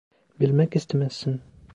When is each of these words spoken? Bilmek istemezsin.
Bilmek 0.39 0.75
istemezsin. 0.75 1.41